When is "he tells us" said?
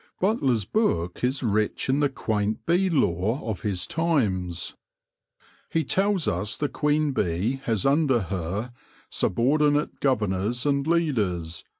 5.69-6.57